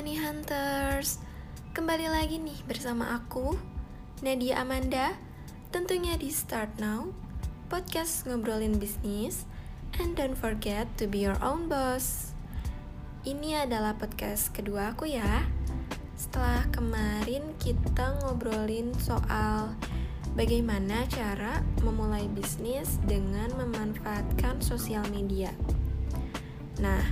Money 0.00 0.16
Hunters. 0.16 1.20
Kembali 1.76 2.08
lagi 2.08 2.40
nih 2.40 2.56
bersama 2.64 3.20
aku 3.20 3.52
Nadia 4.24 4.64
Amanda 4.64 5.12
Tentunya 5.68 6.16
di 6.16 6.32
Start 6.32 6.80
Now 6.80 7.12
Podcast 7.68 8.24
ngobrolin 8.24 8.80
bisnis 8.80 9.44
And 10.00 10.16
don't 10.16 10.40
forget 10.40 10.88
to 10.96 11.04
be 11.04 11.20
your 11.20 11.36
own 11.44 11.68
boss. 11.68 12.32
Ini 13.28 13.68
adalah 13.68 13.92
podcast 14.00 14.56
kedua 14.56 14.96
aku 14.96 15.04
ya. 15.04 15.44
Setelah 16.16 16.64
kemarin 16.72 17.52
kita 17.60 18.24
ngobrolin 18.24 18.96
soal 18.96 19.76
Bagaimana 20.32 21.04
cara 21.12 21.60
memulai 21.84 22.24
bisnis 22.32 22.96
dengan 23.04 23.52
memanfaatkan 23.52 24.64
sosial 24.64 25.04
media. 25.12 25.52
Nah, 26.80 27.04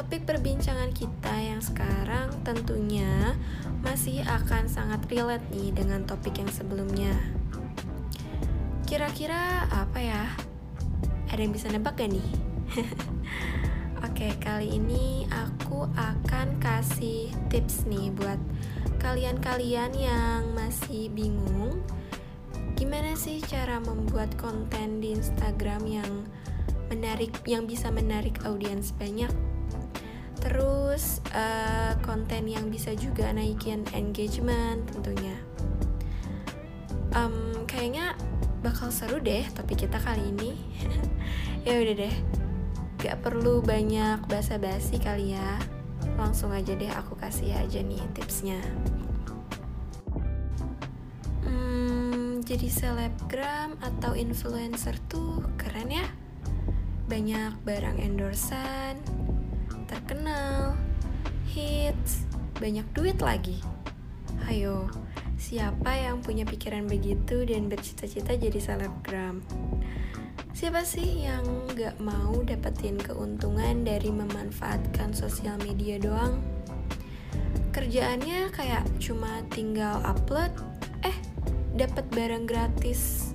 Topik 0.00 0.24
perbincangan 0.24 0.96
kita 0.96 1.34
yang 1.44 1.60
sekarang 1.60 2.32
tentunya 2.40 3.36
masih 3.84 4.24
akan 4.24 4.64
sangat 4.64 5.04
relate 5.12 5.44
nih 5.52 5.76
dengan 5.76 6.08
topik 6.08 6.40
yang 6.40 6.48
sebelumnya. 6.48 7.12
Kira-kira 8.88 9.68
apa 9.68 10.00
ya? 10.00 10.24
Ada 11.28 11.44
yang 11.44 11.52
bisa 11.52 11.68
nebak 11.68 12.00
gak 12.00 12.16
nih? 12.16 12.28
Oke, 14.08 14.32
kali 14.40 14.80
ini 14.80 15.28
aku 15.28 15.84
akan 15.92 16.56
kasih 16.64 17.28
tips 17.52 17.84
nih 17.84 18.08
buat 18.16 18.40
kalian-kalian 19.04 19.92
yang 19.92 20.48
masih 20.56 21.12
bingung 21.12 21.76
gimana 22.72 23.12
sih 23.20 23.44
cara 23.44 23.76
membuat 23.84 24.32
konten 24.40 25.04
di 25.04 25.12
Instagram 25.12 25.84
yang 25.84 26.24
menarik 26.88 27.36
yang 27.44 27.68
bisa 27.68 27.92
menarik 27.92 28.40
audiens 28.48 28.96
banyak 28.96 29.28
Terus 30.40 31.20
uh, 31.36 31.94
konten 32.00 32.48
yang 32.48 32.72
bisa 32.72 32.96
juga 32.96 33.28
naikin 33.30 33.84
engagement 33.92 34.88
tentunya. 34.88 35.36
Um, 37.12 37.68
kayaknya 37.68 38.16
bakal 38.64 38.92
seru 38.92 39.20
deh 39.20 39.44
topik 39.52 39.84
kita 39.84 40.00
kali 40.00 40.32
ini. 40.32 40.56
ya 41.68 41.76
udah 41.80 41.94
deh, 41.96 42.16
gak 43.00 43.20
perlu 43.20 43.60
banyak 43.60 44.24
basa-basi 44.28 44.96
kali 45.00 45.36
ya. 45.36 45.60
Langsung 46.16 46.52
aja 46.52 46.72
deh 46.72 46.88
aku 46.88 47.16
kasih 47.16 47.56
aja 47.56 47.80
nih 47.80 48.00
tipsnya. 48.16 48.60
Hmm, 51.44 52.40
jadi 52.44 52.68
selebgram 52.68 53.80
atau 53.80 54.12
influencer 54.16 54.96
tuh 55.08 55.44
keren 55.56 55.88
ya. 55.92 56.06
Banyak 57.08 57.66
barang 57.66 57.98
endorsan, 57.98 59.00
terkenal, 59.90 60.78
hits, 61.50 62.22
banyak 62.62 62.86
duit 62.94 63.18
lagi. 63.18 63.58
Ayo, 64.46 64.86
siapa 65.34 65.90
yang 65.98 66.22
punya 66.22 66.46
pikiran 66.46 66.86
begitu 66.86 67.42
dan 67.42 67.66
bercita-cita 67.66 68.38
jadi 68.38 68.54
selebgram? 68.62 69.42
Siapa 70.54 70.86
sih 70.86 71.26
yang 71.26 71.42
gak 71.74 71.98
mau 71.98 72.38
dapetin 72.46 73.02
keuntungan 73.02 73.82
dari 73.82 74.14
memanfaatkan 74.14 75.10
sosial 75.10 75.58
media 75.58 75.98
doang? 75.98 76.38
Kerjaannya 77.74 78.54
kayak 78.54 78.86
cuma 79.02 79.42
tinggal 79.50 79.98
upload, 80.06 80.54
eh 81.02 81.16
dapat 81.74 82.06
barang 82.14 82.46
gratis. 82.46 83.34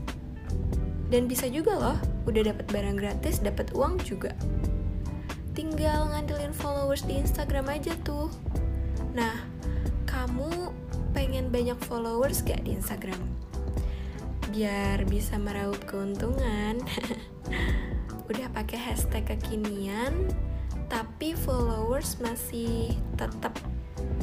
Dan 1.11 1.27
bisa 1.27 1.51
juga 1.51 1.75
loh, 1.75 1.97
udah 2.27 2.55
dapat 2.55 2.65
barang 2.71 2.97
gratis, 2.97 3.43
dapat 3.43 3.71
uang 3.75 3.99
juga 4.01 4.31
tinggal 5.55 6.11
ngandelin 6.11 6.51
followers 6.51 7.07
di 7.07 7.23
Instagram 7.23 7.71
aja 7.71 7.95
tuh. 8.03 8.27
Nah, 9.15 9.39
kamu 10.03 10.75
pengen 11.15 11.47
banyak 11.47 11.79
followers 11.87 12.43
gak 12.43 12.67
di 12.67 12.75
Instagram? 12.75 13.17
Biar 14.51 15.07
bisa 15.07 15.39
meraup 15.39 15.79
keuntungan. 15.87 16.83
Udah 18.29 18.51
pakai 18.51 18.75
hashtag 18.75 19.23
kekinian, 19.23 20.27
tapi 20.91 21.31
followers 21.39 22.19
masih 22.19 22.91
tetap 23.15 23.55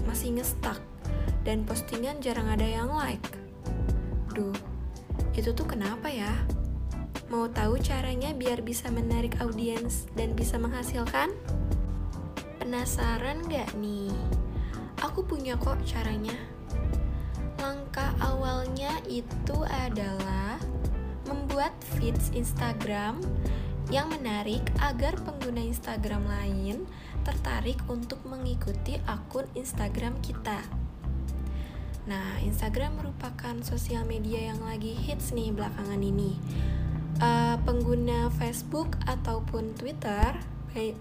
masih 0.05 0.37
ngestak 0.37 0.77
dan 1.49 1.65
postingan 1.65 2.21
jarang 2.21 2.53
ada 2.53 2.69
yang 2.69 2.93
like. 2.93 3.41
Duh, 4.37 4.53
itu 5.33 5.49
tuh 5.57 5.65
kenapa 5.65 6.13
ya? 6.13 6.33
Mau 7.33 7.49
tahu 7.49 7.81
caranya 7.81 8.37
biar 8.37 8.61
bisa 8.61 8.93
menarik 8.93 9.41
audiens 9.41 10.05
dan 10.13 10.37
bisa 10.37 10.61
menghasilkan? 10.61 11.33
Penasaran 12.61 13.49
gak 13.49 13.73
nih? 13.81 14.13
Aku 15.01 15.25
punya 15.25 15.57
kok 15.57 15.81
caranya. 15.89 16.37
Langkah 17.57 18.13
awalnya 18.21 19.01
itu 19.09 19.65
adalah 19.65 20.61
membuat 21.25 21.73
feeds 21.97 22.29
Instagram 22.37 23.25
yang 23.89 24.13
menarik 24.13 24.69
agar 24.85 25.17
pengguna 25.25 25.65
Instagram 25.65 26.29
lain 26.29 26.85
tertarik 27.25 27.81
untuk 27.89 28.21
mengikuti 28.29 29.01
akun 29.09 29.49
Instagram 29.57 30.21
kita. 30.21 30.61
Nah, 32.05 32.45
Instagram 32.45 33.01
merupakan 33.01 33.57
sosial 33.65 34.05
media 34.05 34.53
yang 34.53 34.61
lagi 34.61 34.93
hits 34.93 35.33
nih 35.33 35.49
belakangan 35.49 36.03
ini 36.05 36.37
uh, 37.23 37.57
pengguna 37.63 38.29
Facebook 38.35 38.99
ataupun 39.07 39.79
Twitter 39.79 40.43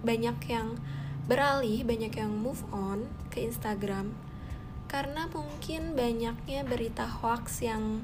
banyak 0.06 0.38
yang 0.52 0.78
beralih, 1.26 1.82
banyak 1.88 2.14
yang 2.14 2.30
move 2.30 2.62
on 2.70 3.10
ke 3.34 3.42
Instagram 3.42 4.14
karena 4.92 5.32
mungkin 5.32 5.96
banyaknya 5.96 6.68
berita 6.68 7.08
hoax 7.08 7.64
yang 7.64 8.04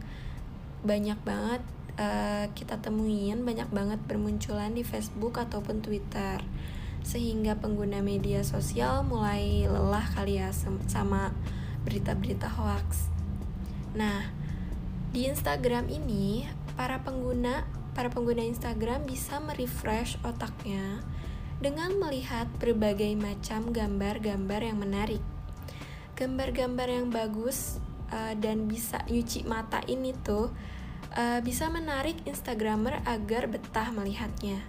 banyak 0.87 1.19
banget 1.27 1.59
uh, 1.99 2.47
kita 2.55 2.79
temuin, 2.79 3.43
banyak 3.43 3.67
banget 3.67 3.99
bermunculan 4.07 4.71
di 4.71 4.87
Facebook 4.87 5.35
ataupun 5.35 5.83
Twitter 5.83 6.39
sehingga 7.03 7.59
pengguna 7.59 7.99
media 7.99 8.39
sosial 8.47 9.03
mulai 9.03 9.67
lelah 9.67 10.07
kali 10.15 10.39
ya 10.39 10.55
sama 10.87 11.35
berita-berita 11.83 12.47
hoax. 12.47 13.11
Nah, 13.91 14.31
di 15.11 15.27
Instagram 15.27 15.91
ini 15.91 16.47
para 16.79 17.03
pengguna 17.03 17.67
para 17.97 18.13
pengguna 18.13 18.45
Instagram 18.45 19.09
bisa 19.09 19.41
merefresh 19.41 20.21
otaknya 20.21 21.01
dengan 21.57 21.97
melihat 21.97 22.45
berbagai 22.61 23.17
macam 23.17 23.73
gambar-gambar 23.73 24.61
yang 24.61 24.77
menarik. 24.77 25.23
Gambar-gambar 26.13 26.93
yang 26.93 27.09
bagus 27.09 27.81
uh, 28.13 28.37
dan 28.37 28.69
bisa 28.69 29.01
nyuci 29.09 29.49
mata 29.49 29.81
ini 29.89 30.13
tuh 30.13 30.53
uh, 31.17 31.41
bisa 31.41 31.73
menarik 31.73 32.21
Instagramer 32.29 33.01
agar 33.01 33.49
betah 33.49 33.89
melihatnya. 33.89 34.61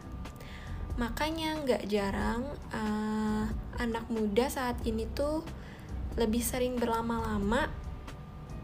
Makanya 0.96 1.60
nggak 1.68 1.84
jarang 1.84 2.48
uh, 2.72 3.44
anak 3.76 4.08
muda 4.08 4.48
saat 4.48 4.80
ini 4.88 5.04
tuh 5.04 5.44
lebih 6.16 6.40
sering 6.40 6.80
berlama-lama 6.80 7.68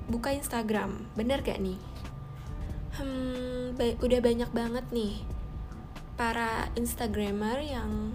buka 0.08 0.32
Instagram. 0.32 1.04
Bener 1.12 1.44
gak 1.44 1.60
nih? 1.60 1.93
Hmm, 2.98 3.78
ba 3.78 3.86
udah 4.02 4.20
banyak 4.22 4.50
banget 4.54 4.86
nih 4.94 5.22
para 6.14 6.70
instagramer 6.78 7.62
yang 7.62 8.14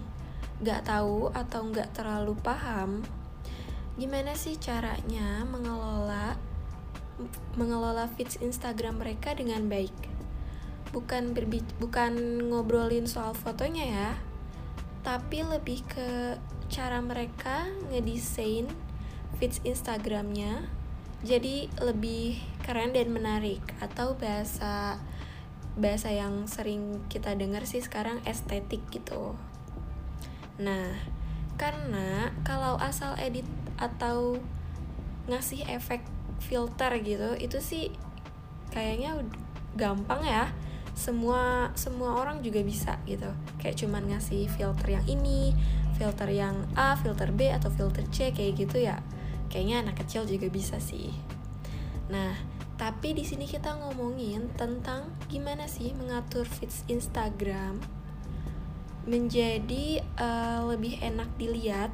gak 0.64 0.88
tahu 0.88 1.32
atau 1.32 1.68
gak 1.72 1.92
terlalu 1.92 2.36
paham 2.40 3.04
gimana 4.00 4.32
sih 4.32 4.56
caranya 4.56 5.44
mengelola 5.44 6.40
mengelola 7.56 8.08
feeds 8.16 8.40
Instagram 8.40 9.02
mereka 9.02 9.36
dengan 9.36 9.68
baik. 9.68 9.92
Bukan 10.90 11.36
bukan 11.78 12.12
ngobrolin 12.50 13.06
soal 13.06 13.36
fotonya 13.36 13.84
ya, 13.86 14.10
tapi 15.06 15.44
lebih 15.44 15.84
ke 15.86 16.40
cara 16.70 16.98
mereka 17.02 17.68
ngedesain 17.90 18.66
feeds 19.38 19.62
Instagramnya 19.62 20.66
jadi 21.20 21.68
lebih 21.80 22.40
keren 22.64 22.96
dan 22.96 23.12
menarik. 23.12 23.60
Atau 23.80 24.16
bahasa 24.16 25.00
bahasa 25.78 26.10
yang 26.10 26.50
sering 26.50 27.00
kita 27.06 27.32
dengar 27.38 27.64
sih 27.64 27.80
sekarang 27.80 28.20
estetik 28.26 28.82
gitu. 28.90 29.38
Nah, 30.60 30.92
karena 31.56 32.34
kalau 32.42 32.76
asal 32.80 33.16
edit 33.16 33.46
atau 33.80 34.36
ngasih 35.30 35.62
efek 35.70 36.02
filter 36.40 36.90
gitu 37.04 37.36
itu 37.38 37.60
sih 37.60 37.92
kayaknya 38.72 39.20
gampang 39.76 40.24
ya. 40.24 40.50
Semua 40.96 41.72
semua 41.78 42.18
orang 42.18 42.44
juga 42.44 42.60
bisa 42.60 43.00
gitu. 43.08 43.30
Kayak 43.56 43.78
cuman 43.80 44.10
ngasih 44.10 44.50
filter 44.52 45.00
yang 45.00 45.06
ini 45.08 45.56
filter 45.96 46.32
yang 46.32 46.56
A 46.76 46.96
filter 46.96 47.28
B 47.28 47.52
atau 47.52 47.68
filter 47.68 48.04
C 48.08 48.32
kayak 48.32 48.56
gitu 48.56 48.80
ya 48.80 49.04
kayaknya 49.50 49.82
anak 49.84 50.00
kecil 50.06 50.24
juga 50.24 50.48
bisa 50.48 50.78
sih 50.78 51.12
nah 52.08 52.32
tapi 52.80 53.12
di 53.12 53.28
sini 53.28 53.44
kita 53.44 53.76
ngomongin 53.76 54.48
tentang 54.56 55.12
gimana 55.28 55.68
sih 55.68 55.92
mengatur 55.92 56.48
feeds 56.48 56.80
Instagram 56.88 58.00
menjadi 59.04 60.00
uh, 60.16 60.64
lebih 60.70 60.96
enak 61.00 61.28
dilihat 61.36 61.92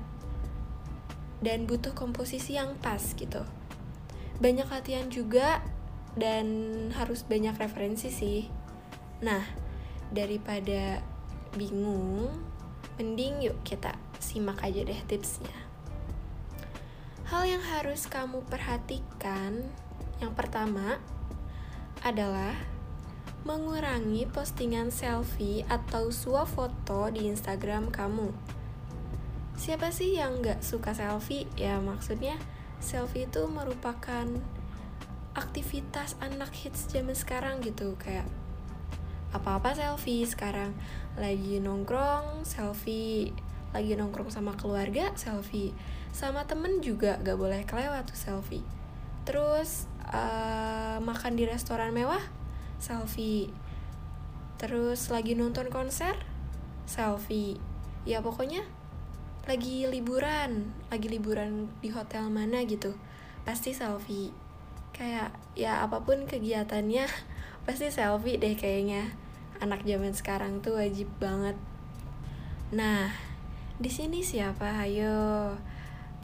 dan 1.40 1.68
butuh 1.68 1.92
komposisi 1.92 2.56
yang 2.56 2.74
pas 2.80 3.02
gitu. 3.14 3.44
Banyak 4.40 4.68
latihan 4.68 5.06
juga 5.08 5.62
dan 6.16 6.46
harus 6.96 7.22
banyak 7.24 7.54
referensi 7.56 8.08
sih. 8.08 8.48
Nah, 9.20 9.44
daripada 10.12 11.00
bingung, 11.56 12.32
mending 13.00 13.48
yuk 13.52 13.58
kita 13.64 13.96
simak 14.20 14.60
aja 14.64 14.84
deh 14.84 15.00
tipsnya. 15.08 15.65
Hal 17.26 17.42
yang 17.42 17.58
harus 17.74 18.06
kamu 18.06 18.46
perhatikan 18.46 19.66
yang 20.22 20.30
pertama 20.38 21.02
adalah 22.06 22.54
mengurangi 23.42 24.30
postingan 24.30 24.94
selfie 24.94 25.66
atau 25.66 26.14
foto 26.46 27.10
di 27.10 27.26
Instagram 27.26 27.90
kamu. 27.90 28.30
Siapa 29.58 29.90
sih 29.90 30.14
yang 30.14 30.38
gak 30.38 30.62
suka 30.62 30.94
selfie? 30.94 31.50
Ya 31.58 31.82
maksudnya 31.82 32.38
selfie 32.78 33.26
itu 33.26 33.50
merupakan 33.50 34.30
aktivitas 35.34 36.14
anak 36.22 36.54
hits 36.54 36.86
zaman 36.86 37.18
sekarang 37.18 37.58
gitu 37.58 37.98
kayak 37.98 38.30
apa-apa 39.34 39.74
selfie 39.74 40.22
sekarang 40.22 40.78
lagi 41.18 41.58
nongkrong 41.58 42.46
selfie 42.46 43.34
lagi 43.74 43.98
nongkrong 43.98 44.30
sama 44.30 44.54
keluarga 44.54 45.10
selfie 45.18 45.74
sama 46.16 46.48
temen 46.48 46.80
juga 46.80 47.20
gak 47.20 47.36
boleh 47.36 47.68
kelewat 47.68 48.08
tuh 48.08 48.16
selfie. 48.16 48.64
Terus 49.28 49.84
uh, 50.08 50.96
makan 51.04 51.36
di 51.36 51.44
restoran 51.44 51.92
mewah 51.92 52.24
selfie. 52.80 53.52
Terus 54.56 55.12
lagi 55.12 55.36
nonton 55.36 55.68
konser 55.68 56.16
selfie. 56.88 57.60
Ya 58.08 58.24
pokoknya 58.24 58.64
lagi 59.44 59.84
liburan 59.86 60.72
lagi 60.88 61.06
liburan 61.12 61.68
di 61.84 61.92
hotel 61.92 62.32
mana 62.32 62.64
gitu 62.64 62.96
pasti 63.44 63.76
selfie. 63.76 64.32
Kayak 64.96 65.36
ya 65.52 65.84
apa 65.84 66.00
pun 66.00 66.24
kegiatannya 66.24 67.04
pasti 67.68 67.92
selfie 67.92 68.40
deh 68.40 68.56
kayaknya. 68.56 69.12
Anak 69.60 69.84
zaman 69.84 70.16
sekarang 70.16 70.64
tuh 70.64 70.80
wajib 70.80 71.12
banget. 71.20 71.60
Nah 72.72 73.12
di 73.76 73.92
sini 73.92 74.24
siapa? 74.24 74.80
Ayo 74.80 75.52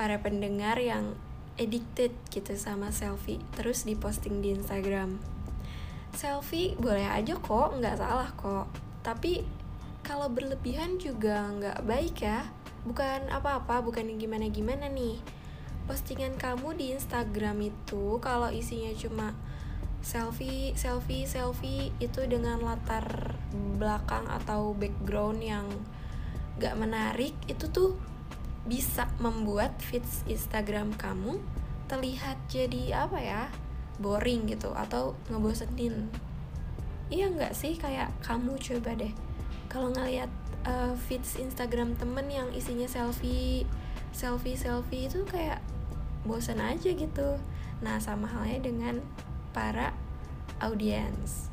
para 0.02 0.18
pendengar 0.18 0.82
yang 0.82 1.14
addicted 1.54 2.10
gitu 2.34 2.58
sama 2.58 2.90
selfie 2.90 3.38
terus 3.54 3.86
diposting 3.86 4.42
di 4.42 4.50
Instagram. 4.50 5.22
Selfie 6.10 6.74
boleh 6.74 7.06
aja 7.06 7.38
kok 7.38 7.78
nggak 7.78 8.02
salah 8.02 8.34
kok. 8.34 8.66
Tapi 9.06 9.46
kalau 10.02 10.26
berlebihan 10.26 10.98
juga 10.98 11.46
nggak 11.54 11.86
baik 11.86 12.18
ya. 12.18 12.50
Bukan 12.82 13.30
apa-apa 13.30 13.78
bukan 13.78 14.10
gimana 14.18 14.50
gimana 14.50 14.90
nih. 14.90 15.22
Postingan 15.86 16.34
kamu 16.34 16.74
di 16.74 16.98
Instagram 16.98 17.62
itu 17.62 18.18
kalau 18.18 18.50
isinya 18.50 18.90
cuma 18.98 19.38
selfie 20.02 20.74
selfie 20.74 21.30
selfie 21.30 21.94
itu 22.02 22.26
dengan 22.26 22.58
latar 22.58 23.38
belakang 23.78 24.26
atau 24.26 24.74
background 24.74 25.38
yang 25.46 25.70
gak 26.58 26.74
menarik 26.74 27.38
itu 27.46 27.70
tuh 27.70 27.94
bisa 28.66 29.10
membuat 29.18 29.74
feeds 29.82 30.22
Instagram 30.30 30.94
kamu 30.94 31.42
terlihat 31.90 32.38
jadi 32.46 33.04
apa 33.06 33.18
ya 33.18 33.42
boring 33.98 34.48
gitu 34.48 34.72
atau 34.72 35.18
ngebosenin. 35.28 36.08
Iya 37.12 37.28
nggak 37.34 37.52
sih? 37.52 37.76
Kayak 37.76 38.14
kamu 38.24 38.56
coba 38.56 38.96
deh. 38.96 39.12
Kalau 39.68 39.92
ngeliat 39.92 40.30
uh, 40.64 40.94
feeds 40.96 41.36
Instagram 41.36 41.98
temen 41.98 42.30
yang 42.30 42.48
isinya 42.54 42.88
selfie 42.88 43.68
selfie 44.12 44.56
selfie 44.56 45.08
itu 45.08 45.24
kayak 45.28 45.60
bosan 46.24 46.62
aja 46.62 46.94
gitu. 46.94 47.36
Nah 47.82 47.98
sama 47.98 48.30
halnya 48.30 48.62
dengan 48.64 49.02
para 49.52 49.92
audiens 50.62 51.50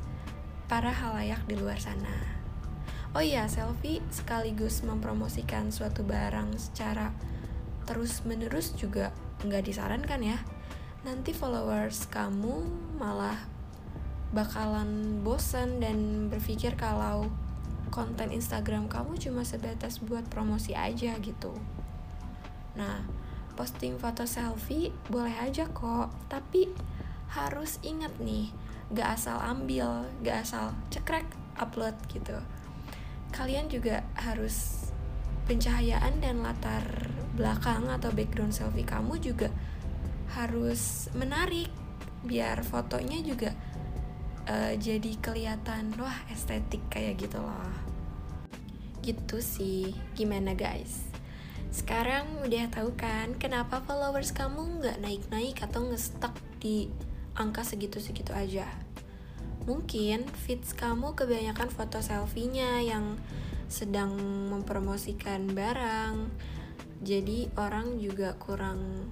para 0.70 0.94
halayak 0.94 1.42
di 1.50 1.58
luar 1.58 1.76
sana 1.82 2.39
oh 3.14 3.24
iya 3.24 3.50
selfie 3.50 3.98
sekaligus 4.14 4.86
mempromosikan 4.86 5.74
suatu 5.74 6.06
barang 6.06 6.54
secara 6.60 7.10
terus 7.88 8.22
menerus 8.22 8.70
juga 8.78 9.10
nggak 9.42 9.66
disarankan 9.66 10.20
ya 10.22 10.38
nanti 11.02 11.32
followers 11.32 12.06
kamu 12.06 12.68
malah 13.00 13.40
bakalan 14.30 15.22
bosan 15.26 15.82
dan 15.82 16.30
berpikir 16.30 16.78
kalau 16.78 17.26
konten 17.90 18.30
Instagram 18.30 18.86
kamu 18.86 19.18
cuma 19.18 19.42
sebatas 19.42 19.98
buat 19.98 20.22
promosi 20.30 20.78
aja 20.78 21.18
gitu. 21.18 21.50
Nah, 22.78 23.02
posting 23.58 23.98
foto 23.98 24.22
selfie 24.24 24.94
boleh 25.10 25.34
aja 25.42 25.66
kok, 25.66 26.14
tapi 26.30 26.70
harus 27.34 27.82
ingat 27.82 28.14
nih, 28.22 28.54
gak 28.94 29.18
asal 29.18 29.42
ambil, 29.42 30.06
gak 30.22 30.46
asal 30.46 30.70
cekrek 30.94 31.26
upload 31.58 31.98
gitu. 32.06 32.38
Kalian 33.30 33.70
juga 33.70 34.02
harus 34.18 34.88
pencahayaan 35.50 36.22
dan 36.22 36.46
latar 36.46 36.84
belakang 37.34 37.90
atau 37.90 38.10
background 38.14 38.54
selfie 38.54 38.86
kamu 38.86 39.18
juga 39.18 39.48
harus 40.34 41.10
menarik 41.18 41.66
biar 42.22 42.62
fotonya 42.62 43.18
juga 43.24 43.50
uh, 44.46 44.76
jadi 44.76 45.16
kelihatan 45.18 45.90
wah 45.98 46.18
estetik 46.30 46.82
kayak 46.92 47.18
gitu 47.18 47.42
loh. 47.42 47.74
Gitu 49.00 49.38
sih. 49.40 49.96
Gimana 50.14 50.52
guys? 50.54 51.08
Sekarang 51.70 52.42
udah 52.42 52.66
tahu 52.70 52.94
kan 52.98 53.38
kenapa 53.38 53.78
followers 53.86 54.34
kamu 54.34 54.82
nggak 54.82 54.98
naik-naik 55.00 55.56
atau 55.62 55.86
ngestak 55.86 56.34
di 56.58 56.90
angka 57.38 57.62
segitu-segitu 57.62 58.34
aja 58.34 58.66
mungkin 59.70 60.26
feeds 60.26 60.74
kamu 60.74 61.14
kebanyakan 61.14 61.70
foto 61.70 62.02
selfie-nya 62.02 62.82
yang 62.82 63.14
sedang 63.70 64.18
mempromosikan 64.50 65.46
barang. 65.54 66.26
Jadi 67.06 67.54
orang 67.54 68.02
juga 68.02 68.34
kurang 68.34 69.06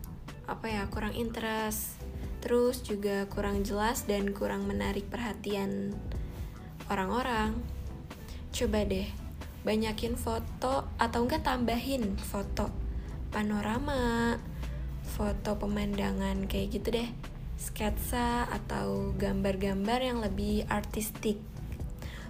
apa 0.50 0.66
ya 0.66 0.90
kurang 0.90 1.14
interest. 1.14 2.02
Terus 2.42 2.82
juga 2.82 3.30
kurang 3.30 3.62
jelas 3.62 4.02
dan 4.10 4.34
kurang 4.34 4.66
menarik 4.66 5.06
perhatian 5.06 5.94
orang-orang. 6.90 7.54
Coba 8.50 8.82
deh 8.82 9.06
banyakin 9.62 10.18
foto 10.18 10.90
atau 10.98 11.20
enggak 11.22 11.46
tambahin 11.46 12.18
foto 12.18 12.66
panorama 13.30 14.34
foto 15.06 15.54
pemandangan 15.58 16.46
kayak 16.50 16.78
gitu 16.78 16.88
deh 16.94 17.08
sketsa 17.58 18.46
atau 18.48 19.12
gambar-gambar 19.18 20.00
yang 20.00 20.18
lebih 20.22 20.64
artistik 20.70 21.42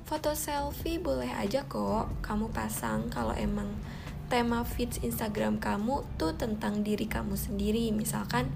foto 0.09 0.33
selfie 0.33 0.97
boleh 0.97 1.29
aja 1.37 1.69
kok 1.69 2.09
kamu 2.25 2.49
pasang 2.49 3.13
kalau 3.13 3.37
emang 3.37 3.69
tema 4.33 4.65
feeds 4.65 5.05
Instagram 5.05 5.61
kamu 5.61 6.01
tuh 6.17 6.33
tentang 6.33 6.81
diri 6.81 7.05
kamu 7.05 7.37
sendiri. 7.37 7.93
Misalkan 7.93 8.49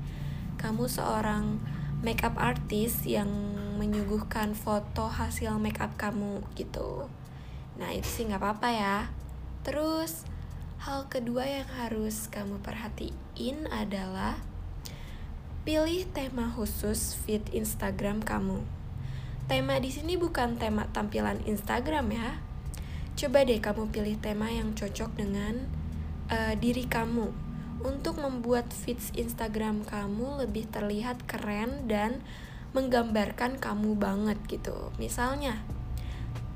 kamu 0.56 0.88
seorang 0.88 1.60
makeup 2.00 2.40
artist 2.40 3.04
yang 3.04 3.28
menyuguhkan 3.76 4.56
foto 4.56 5.12
hasil 5.12 5.60
makeup 5.60 5.92
kamu 6.00 6.40
gitu. 6.56 7.12
Nah 7.76 7.92
itu 7.92 8.08
sih 8.08 8.24
nggak 8.28 8.40
apa-apa 8.40 8.68
ya. 8.72 8.98
Terus 9.60 10.24
hal 10.88 11.12
kedua 11.12 11.44
yang 11.44 11.68
harus 11.76 12.32
kamu 12.32 12.64
perhatiin 12.64 13.68
adalah 13.68 14.40
pilih 15.62 16.06
tema 16.10 16.50
khusus 16.50 17.14
feed 17.22 17.46
Instagram 17.54 18.22
kamu. 18.22 18.62
Tema 19.46 19.78
di 19.78 19.90
sini 19.94 20.18
bukan 20.18 20.58
tema 20.58 20.90
tampilan 20.90 21.42
Instagram 21.46 22.06
ya, 22.10 22.42
Coba 23.12 23.44
deh 23.44 23.60
kamu 23.60 23.92
pilih 23.92 24.16
tema 24.24 24.48
yang 24.48 24.72
cocok 24.72 25.12
dengan 25.12 25.68
uh, 26.32 26.56
diri 26.56 26.88
kamu 26.88 27.28
untuk 27.84 28.16
membuat 28.16 28.72
feeds 28.72 29.12
Instagram 29.12 29.84
kamu 29.84 30.46
lebih 30.46 30.70
terlihat 30.72 31.20
keren 31.28 31.90
dan 31.90 32.24
menggambarkan 32.72 33.60
kamu 33.60 34.00
banget 34.00 34.40
gitu. 34.48 34.90
Misalnya 34.96 35.60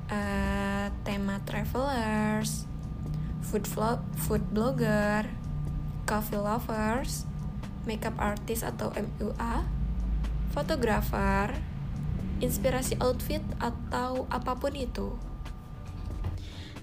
uh, 0.09 0.89
tema 1.05 1.37
travelers, 1.45 2.65
food 3.45 3.69
vlog, 3.69 4.01
food 4.17 4.41
blogger, 4.49 5.29
coffee 6.09 6.41
lovers, 6.41 7.26
makeup 7.87 8.19
artist 8.19 8.67
atau 8.67 8.91
MUA, 8.91 9.63
fotografer, 10.51 11.55
inspirasi 12.43 12.99
outfit 12.99 13.41
atau 13.57 14.27
apa 14.29 14.53
pun 14.59 14.75
itu. 14.75 15.15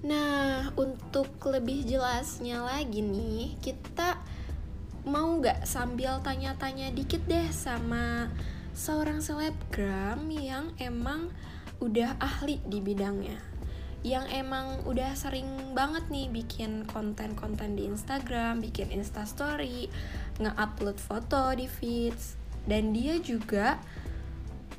Nah, 0.04 0.68
untuk 0.76 1.32
lebih 1.49 1.84
jelasnya 1.88 2.61
lagi 2.61 3.00
nih, 3.00 3.56
kita 3.61 4.20
mau 5.04 5.37
nggak 5.40 5.68
sambil 5.68 6.20
tanya-tanya 6.25 6.92
dikit 6.92 7.25
deh 7.28 7.49
sama 7.52 8.32
seorang 8.76 9.20
selebgram 9.25 10.28
yang 10.32 10.73
emang 10.80 11.32
udah 11.80 12.16
ahli 12.20 12.61
di 12.68 12.80
bidangnya. 12.80 13.54
yang 14.04 14.28
emang 14.28 14.84
udah 14.84 15.16
sering 15.16 15.73
banget 15.73 16.04
nih 16.12 16.28
bikin 16.28 16.84
konten-konten 16.84 17.73
di 17.73 17.88
Instagram, 17.88 18.61
bikin 18.61 18.92
Instastory, 18.92 19.88
nge-upload 20.38 20.99
foto 20.99 21.55
di 21.55 21.71
feeds, 21.71 22.35
dan 22.64 22.97
dia 22.97 23.21
juga 23.21 23.79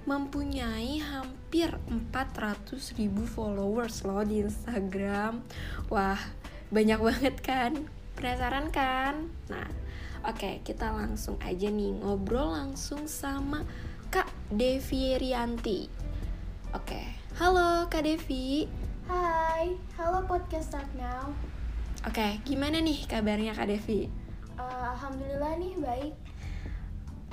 mempunyai 0.06 1.02
hampir 1.02 1.74
400 1.90 2.78
ribu 2.98 3.26
followers 3.26 4.06
loh 4.06 4.22
di 4.22 4.46
Instagram. 4.46 5.42
Wah, 5.90 6.22
banyak 6.70 7.00
banget 7.02 7.36
kan? 7.42 7.90
Penasaran 8.14 8.70
kan? 8.70 9.34
Nah, 9.50 9.66
oke 10.24 10.38
okay, 10.38 10.54
kita 10.62 10.94
langsung 10.94 11.42
aja 11.42 11.68
nih 11.68 11.98
ngobrol 12.00 12.54
langsung 12.54 13.10
sama 13.10 13.66
Kak 14.14 14.30
Devi 14.54 15.18
Rianti. 15.18 15.90
Oke, 16.78 16.94
okay. 16.94 17.08
halo 17.42 17.90
Kak 17.90 18.06
Devi. 18.06 18.70
Hai, 19.10 19.74
halo 19.98 20.26
podcast 20.30 20.70
Start 20.74 20.90
Now. 20.94 21.34
Oke, 22.06 22.22
okay, 22.22 22.32
gimana 22.46 22.78
nih 22.78 23.10
kabarnya 23.10 23.58
Kak 23.58 23.74
Devi? 23.74 24.25
Uh, 24.56 24.86
Alhamdulillah 24.96 25.60
nih 25.60 25.74
baik. 25.80 26.14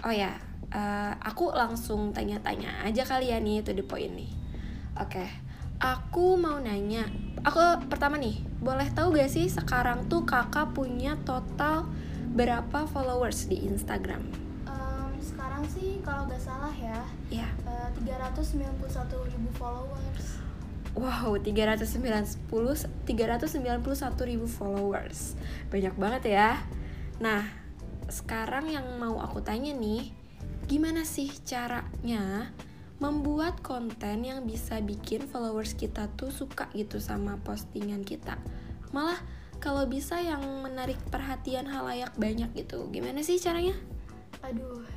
Oh 0.02 0.10
ya, 0.10 0.34
uh, 0.74 1.14
aku 1.22 1.54
langsung 1.54 2.10
tanya-tanya 2.10 2.82
aja 2.82 3.06
kali 3.06 3.30
ya 3.30 3.38
nih 3.38 3.62
itu 3.62 3.70
di 3.70 3.86
poin 3.86 4.10
nih. 4.10 4.30
Oke, 4.98 5.22
okay. 5.22 5.28
aku 5.78 6.34
mau 6.34 6.58
nanya. 6.58 7.06
Aku 7.46 7.58
pertama 7.86 8.18
nih, 8.18 8.42
boleh 8.58 8.90
tahu 8.90 9.14
gak 9.14 9.30
sih 9.30 9.46
sekarang 9.46 10.10
tuh 10.10 10.26
kakak 10.26 10.74
punya 10.74 11.14
total 11.22 11.86
berapa 12.34 12.90
followers 12.90 13.46
di 13.46 13.62
Instagram? 13.70 14.26
Um, 14.66 15.14
sekarang 15.22 15.62
sih 15.70 16.02
kalau 16.02 16.26
gak 16.26 16.42
salah 16.42 16.74
ya, 16.74 16.98
ya. 17.30 17.48
Uh, 17.62 17.86
391 18.02 19.30
ribu 19.30 19.50
followers. 19.54 20.42
Wow, 20.92 21.40
390 21.40 22.36
391 23.08 24.28
ribu 24.28 24.46
followers. 24.50 25.38
Banyak 25.72 25.94
banget 25.96 26.22
ya. 26.36 26.60
Nah, 27.20 27.44
sekarang 28.08 28.72
yang 28.72 28.86
mau 28.96 29.20
aku 29.20 29.44
tanya 29.44 29.74
nih, 29.74 30.12
gimana 30.70 31.04
sih 31.04 31.28
caranya 31.44 32.54
membuat 33.02 33.58
konten 33.66 34.22
yang 34.22 34.46
bisa 34.46 34.78
bikin 34.78 35.26
followers 35.26 35.74
kita 35.74 36.06
tuh 36.14 36.30
suka 36.30 36.70
gitu 36.72 37.02
sama 37.02 37.36
postingan 37.42 38.06
kita? 38.06 38.38
Malah 38.94 39.18
kalau 39.62 39.86
bisa 39.86 40.18
yang 40.18 40.42
menarik 40.62 40.98
perhatian 41.10 41.70
halayak 41.70 42.10
banyak 42.18 42.50
gitu. 42.54 42.90
Gimana 42.90 43.22
sih 43.22 43.38
caranya? 43.38 43.78
Aduh, 44.42 44.82
uh, 44.82 44.91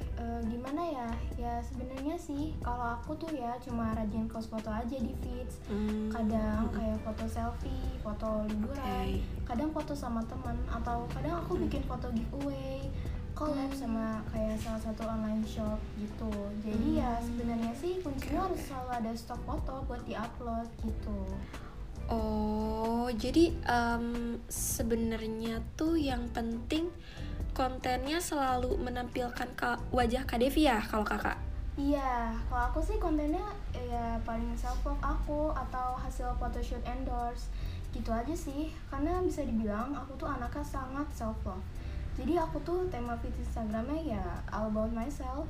gimana 0.47 0.81
ya 0.81 1.09
ya 1.35 1.53
sebenarnya 1.61 2.15
sih 2.15 2.53
kalau 2.61 2.97
aku 2.97 3.17
tuh 3.17 3.31
ya 3.33 3.57
cuma 3.61 3.91
rajin 3.97 4.29
post 4.29 4.47
foto 4.53 4.69
aja 4.69 4.97
di 4.97 5.13
feeds 5.21 5.59
hmm. 5.67 6.13
kadang 6.13 6.69
kayak 6.71 6.97
foto 7.01 7.25
selfie 7.25 7.97
foto 8.01 8.45
liburan 8.49 8.79
okay. 8.79 9.21
kadang 9.43 9.69
foto 9.73 9.93
sama 9.97 10.21
teman 10.29 10.57
atau 10.69 11.09
kadang 11.11 11.41
aku 11.41 11.57
bikin 11.65 11.81
foto 11.89 12.07
giveaway 12.13 12.85
collab 13.35 13.67
hmm. 13.67 13.75
sama 13.75 14.23
kayak 14.31 14.55
salah 14.63 14.81
satu 14.81 15.03
online 15.03 15.43
shop 15.43 15.77
gitu 15.99 16.31
jadi 16.63 16.87
ya 17.03 17.11
hmm. 17.11 17.19
ya 17.19 17.25
sebenarnya 17.25 17.73
sih 17.75 17.93
kuncinya 17.99 18.47
harus 18.47 18.61
selalu 18.63 18.91
ada 19.03 19.11
stok 19.11 19.41
foto 19.43 19.73
buat 19.85 20.01
diupload 20.07 20.67
gitu 20.87 21.19
oh 22.07 23.11
jadi 23.11 23.51
um, 23.67 24.37
sebenarnya 24.47 25.59
tuh 25.75 25.99
yang 25.99 26.31
penting 26.31 26.87
kontennya 27.55 28.19
selalu 28.19 28.75
menampilkan 28.83 29.47
ka 29.55 29.79
wajah 29.95 30.27
Kak 30.27 30.43
Devi 30.43 30.67
ya 30.67 30.83
kalau 30.83 31.07
kakak? 31.07 31.39
Iya, 31.79 32.35
kalau 32.51 32.63
aku 32.67 32.79
sih 32.83 32.99
kontennya 32.99 33.47
ya 33.71 34.19
paling 34.27 34.51
self 34.59 34.83
love 34.83 34.99
aku 34.99 35.55
atau 35.55 35.95
hasil 35.95 36.35
photoshoot 36.35 36.83
endorse. 36.83 37.47
Gitu 37.95 38.11
aja 38.11 38.35
sih 38.35 38.75
karena 38.91 39.23
bisa 39.23 39.47
dibilang 39.47 39.95
aku 39.95 40.19
tuh 40.19 40.27
anaknya 40.27 40.61
sangat 40.61 41.07
self 41.15 41.39
love 41.47 41.63
jadi 42.15 42.39
aku 42.39 42.63
tuh 42.63 42.87
tema 42.87 43.11
feed 43.19 43.35
Instagramnya 43.35 44.15
ya 44.15 44.23
all 44.47 44.71
about 44.71 44.91
myself. 44.95 45.43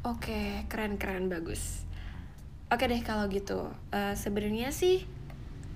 Oke 0.00 0.64
keren 0.72 0.96
keren 0.96 1.28
bagus. 1.28 1.84
Oke 2.72 2.88
deh 2.88 3.04
kalau 3.04 3.28
gitu. 3.28 3.68
Uh, 3.92 4.16
sebenarnya 4.16 4.72
sih 4.72 5.04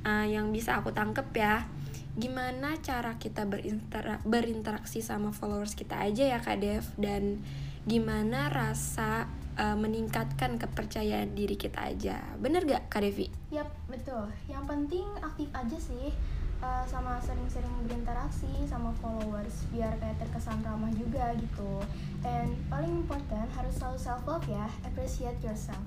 uh, 0.08 0.24
yang 0.24 0.48
bisa 0.56 0.80
aku 0.80 0.88
tangkep 0.96 1.28
ya 1.36 1.68
gimana 2.14 2.78
cara 2.78 3.18
kita 3.18 3.42
berintera 3.42 4.22
berinteraksi 4.22 5.02
sama 5.02 5.34
followers 5.34 5.74
kita 5.74 5.98
aja 5.98 6.36
ya 6.36 6.38
Kak 6.38 6.62
Dev 6.62 6.86
dan 6.94 7.42
gimana 7.84 8.48
rasa 8.48 9.26
uh, 9.58 9.76
meningkatkan 9.76 10.56
kepercayaan 10.56 11.34
diri 11.34 11.58
kita 11.58 11.90
aja. 11.90 12.22
Bener 12.38 12.64
gak 12.64 12.86
Kak 12.86 13.02
Devi? 13.02 13.28
Yap, 13.50 13.68
betul. 13.90 14.30
Yang 14.46 14.64
penting 14.70 15.06
aktif 15.20 15.48
aja 15.50 15.78
sih 15.78 16.14
uh, 16.62 16.84
sama 16.86 17.18
sering-sering 17.20 17.74
berinteraksi 17.84 18.50
sama 18.64 18.94
followers 19.02 19.66
biar 19.74 19.92
kayak 19.98 20.16
terkesan 20.22 20.62
ramah 20.62 20.90
juga 20.94 21.34
gitu. 21.36 21.82
And 22.22 22.54
paling 22.70 23.04
important 23.04 23.50
harus 23.52 23.74
selalu 23.76 23.98
self 23.98 24.22
love 24.24 24.46
ya, 24.46 24.70
appreciate 24.86 25.38
yourself. 25.42 25.82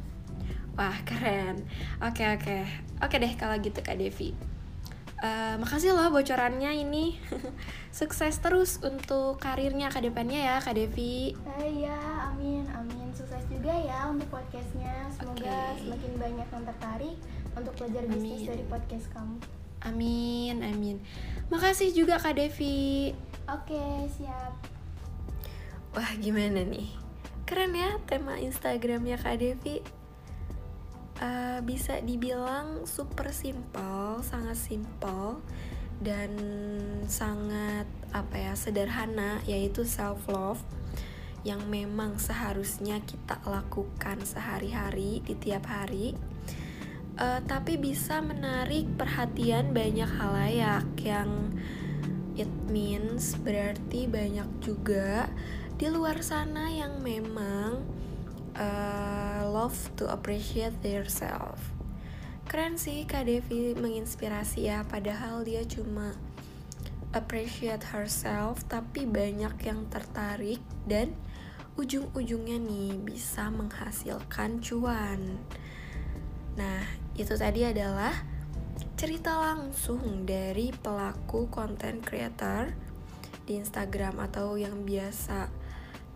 Wah, 0.78 0.94
keren. 1.08 1.66
Oke, 2.06 2.22
oke. 2.22 2.58
Oke 3.02 3.16
deh 3.18 3.34
kalau 3.34 3.58
gitu 3.58 3.82
Kak 3.82 3.98
Devi. 3.98 4.57
Uh, 5.18 5.58
makasih 5.58 5.98
loh 5.98 6.14
bocorannya 6.14 6.78
ini. 6.78 7.18
Sukses 7.98 8.38
terus 8.38 8.78
untuk 8.86 9.42
karirnya 9.42 9.90
ke 9.90 10.06
depannya 10.06 10.46
ya 10.46 10.56
Kak 10.62 10.78
Devi. 10.78 11.34
Iya, 11.58 11.98
uh, 11.98 12.30
amin, 12.34 12.70
amin. 12.70 13.10
Sukses 13.18 13.42
juga 13.50 13.74
ya 13.74 14.06
untuk 14.14 14.30
podcastnya. 14.30 15.10
Semoga 15.10 15.74
okay. 15.74 15.82
semakin 15.82 16.12
banyak 16.22 16.48
yang 16.54 16.64
tertarik 16.70 17.18
untuk 17.58 17.74
belajar 17.82 18.04
amin. 18.06 18.14
bisnis 18.14 18.42
dari 18.46 18.64
podcast 18.70 19.06
kamu. 19.10 19.36
Amin, 19.86 20.56
amin. 20.62 20.98
Makasih 21.50 21.98
juga 21.98 22.22
Kak 22.22 22.38
Devi. 22.38 23.14
Oke, 23.50 23.74
okay, 23.74 23.98
siap. 24.22 24.54
Wah 25.98 26.12
gimana 26.22 26.62
nih? 26.62 26.94
Keren 27.50 27.74
ya 27.74 27.98
tema 28.06 28.38
Instagramnya 28.38 29.18
Kak 29.18 29.42
Devi 29.42 29.82
uh, 31.22 31.60
bisa 31.66 32.02
dibilang 32.02 32.86
super 32.86 33.34
simple, 33.34 34.22
sangat 34.22 34.58
simple 34.58 35.42
dan 35.98 36.32
sangat 37.10 37.90
apa 38.14 38.36
ya 38.38 38.54
sederhana 38.54 39.42
yaitu 39.50 39.82
self 39.82 40.22
love 40.30 40.62
yang 41.42 41.64
memang 41.72 42.22
seharusnya 42.22 43.02
kita 43.06 43.42
lakukan 43.48 44.22
sehari-hari 44.22 45.24
di 45.26 45.34
tiap 45.38 45.66
hari. 45.70 46.14
Uh, 47.18 47.42
tapi 47.50 47.82
bisa 47.82 48.22
menarik 48.22 48.86
perhatian 48.94 49.74
banyak 49.74 50.06
halayak 50.06 50.86
yang 51.02 51.50
it 52.38 52.52
means 52.70 53.34
berarti 53.42 54.06
banyak 54.06 54.46
juga 54.62 55.26
di 55.82 55.90
luar 55.90 56.22
sana 56.22 56.70
yang 56.70 57.02
memang 57.02 57.82
uh, 58.58 59.46
love 59.48 59.78
to 59.96 60.10
appreciate 60.10 60.76
yourself. 60.82 61.62
Keren 62.48 62.80
sih 62.80 63.06
Kak 63.06 63.28
Devi 63.28 63.76
menginspirasi 63.78 64.72
ya, 64.72 64.84
padahal 64.88 65.44
dia 65.44 65.64
cuma 65.68 66.16
appreciate 67.12 67.84
herself, 67.92 68.64
tapi 68.68 69.04
banyak 69.08 69.54
yang 69.64 69.88
tertarik 69.92 70.60
dan 70.88 71.14
ujung-ujungnya 71.78 72.58
nih 72.58 72.98
bisa 73.04 73.54
menghasilkan 73.54 74.64
cuan. 74.64 75.40
Nah, 76.58 76.82
itu 77.14 77.38
tadi 77.38 77.68
adalah 77.68 78.16
cerita 78.98 79.38
langsung 79.38 80.26
dari 80.26 80.74
pelaku 80.74 81.46
content 81.54 82.02
creator 82.02 82.74
di 83.46 83.62
Instagram 83.62 84.18
atau 84.24 84.58
yang 84.58 84.88
biasa 84.88 85.54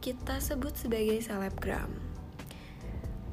kita 0.02 0.42
sebut 0.42 0.74
sebagai 0.74 1.22
selebgram 1.22 2.11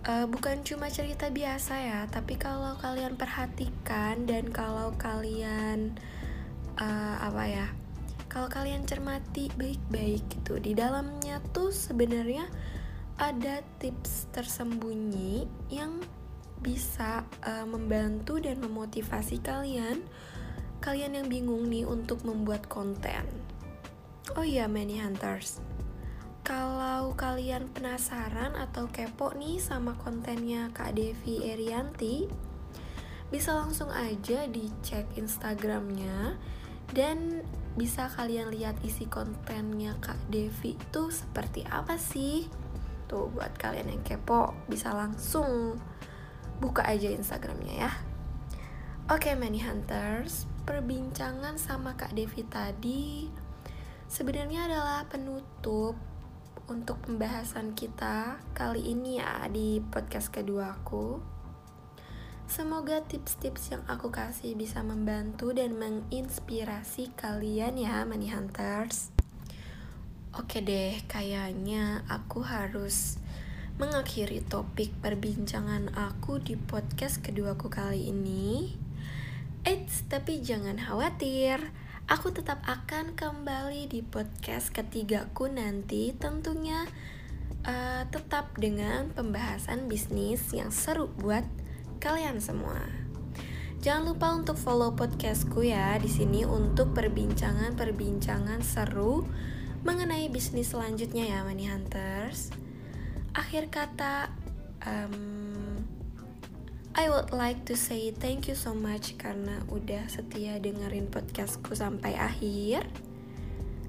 uh, 0.09 0.25
bukan 0.25 0.65
cuma 0.65 0.89
cerita 0.89 1.29
biasa 1.29 1.75
ya, 1.77 2.01
tapi 2.09 2.41
kalau 2.41 2.75
kalian 2.81 3.15
perhatikan 3.15 4.25
dan 4.25 4.49
kalau 4.49 4.97
kalian 4.97 5.95
uh, 6.81 7.17
apa 7.21 7.45
ya, 7.45 7.67
kalau 8.33 8.49
kalian 8.49 8.89
cermati 8.89 9.53
baik-baik 9.61 10.25
gitu, 10.33 10.57
di 10.57 10.73
dalamnya 10.73 11.45
tuh 11.53 11.69
sebenarnya 11.69 12.49
ada 13.21 13.61
tips 13.77 14.33
tersembunyi 14.33 15.45
yang 15.69 16.01
bisa 16.59 17.23
uh, 17.45 17.67
membantu 17.69 18.41
dan 18.41 18.59
memotivasi 18.59 19.45
kalian, 19.45 20.03
kalian 20.81 21.21
yang 21.23 21.29
bingung 21.29 21.69
nih 21.69 21.85
untuk 21.87 22.25
membuat 22.25 22.67
konten. 22.67 23.29
Oh 24.37 24.45
iya, 24.45 24.69
many 24.69 25.01
hunters 25.01 25.68
kalau 26.49 27.13
kalian 27.13 27.69
penasaran 27.77 28.57
atau 28.57 28.89
kepo 28.89 29.37
nih 29.37 29.61
sama 29.61 30.01
kontennya 30.01 30.73
Kak 30.73 30.97
Devi 30.97 31.45
Erianti, 31.45 32.25
bisa 33.29 33.53
langsung 33.53 33.93
aja 33.93 34.49
dicek 34.49 35.05
Instagramnya 35.21 36.41
dan 36.97 37.45
bisa 37.77 38.09
kalian 38.09 38.49
lihat 38.49 38.81
isi 38.81 39.05
kontennya 39.05 39.93
Kak 40.01 40.17
Devi 40.33 40.81
itu 40.81 41.13
seperti 41.13 41.69
apa 41.69 42.01
sih. 42.01 42.49
Tuh 43.13 43.29
buat 43.29 43.53
kalian 43.61 43.93
yang 43.93 44.01
kepo 44.01 44.57
bisa 44.73 44.97
langsung 44.97 45.77
buka 46.65 46.81
aja 46.89 47.13
Instagramnya 47.13 47.75
ya. 47.77 47.93
Oke, 49.13 49.29
okay, 49.29 49.35
Money 49.37 49.61
Hunters, 49.61 50.49
perbincangan 50.65 51.61
sama 51.61 51.93
Kak 52.01 52.17
Devi 52.17 52.41
tadi 52.49 53.29
sebenarnya 54.09 54.65
adalah 54.65 55.05
penutup 55.13 56.08
untuk 56.69 57.01
pembahasan 57.01 57.73
kita 57.73 58.37
kali 58.53 58.93
ini 58.93 59.17
ya 59.17 59.49
di 59.49 59.81
podcast 59.81 60.29
kedua 60.29 60.77
aku. 60.77 61.17
Semoga 62.45 63.01
tips-tips 63.05 63.73
yang 63.73 63.85
aku 63.89 64.13
kasih 64.13 64.53
bisa 64.53 64.85
membantu 64.85 65.53
dan 65.57 65.77
menginspirasi 65.81 67.13
kalian 67.17 67.81
ya, 67.81 68.05
Money 68.05 68.33
Hunters. 68.33 69.13
Oke 70.37 70.61
deh, 70.61 71.01
kayaknya 71.09 72.05
aku 72.09 72.45
harus 72.45 73.17
mengakhiri 73.81 74.45
topik 74.45 74.93
perbincangan 75.01 75.93
aku 75.97 76.41
di 76.41 76.57
podcast 76.57 77.25
keduaku 77.25 77.73
kali 77.73 78.13
ini. 78.13 78.77
Eits, 79.65 80.05
tapi 80.09 80.45
jangan 80.45 80.77
khawatir. 80.77 81.88
Aku 82.09 82.33
tetap 82.33 82.65
akan 82.65 83.13
kembali 83.13 83.85
di 83.85 84.01
podcast 84.01 84.73
ketigaku 84.73 85.45
nanti 85.53 86.17
tentunya 86.17 86.89
uh, 87.69 88.09
tetap 88.09 88.57
dengan 88.57 89.13
pembahasan 89.13 89.93
bisnis 89.93 90.41
yang 90.57 90.73
seru 90.73 91.13
buat 91.21 91.45
kalian 92.01 92.41
semua. 92.41 92.81
Jangan 93.85 94.09
lupa 94.09 94.33
untuk 94.33 94.57
follow 94.57 94.97
podcastku 94.97 95.61
ya 95.61 96.01
di 96.01 96.09
sini 96.09 96.49
untuk 96.49 96.97
perbincangan-perbincangan 96.97 98.65
seru 98.65 99.29
mengenai 99.85 100.33
bisnis 100.33 100.73
selanjutnya 100.73 101.29
ya 101.29 101.45
Money 101.45 101.69
Hunters. 101.69 102.57
Akhir 103.37 103.69
kata, 103.69 104.33
um, 104.81 105.38
I 106.99 107.07
would 107.07 107.31
like 107.31 107.63
to 107.71 107.79
say 107.79 108.11
thank 108.11 108.51
you 108.51 108.59
so 108.59 108.75
much 108.75 109.15
karena 109.23 109.63
udah 109.71 110.11
setia 110.11 110.59
dengerin 110.59 111.07
podcastku 111.07 111.79
sampai 111.79 112.19
akhir. 112.19 112.83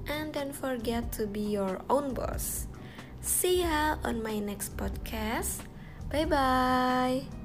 And 0.06 0.30
don't 0.30 0.54
forget 0.54 1.10
to 1.18 1.26
be 1.26 1.42
your 1.42 1.82
own 1.90 2.14
boss. 2.14 2.70
See 3.18 3.66
ya 3.66 3.98
on 4.06 4.22
my 4.22 4.38
next 4.38 4.78
podcast. 4.78 5.66
Bye 6.06 6.30
bye. 6.30 7.39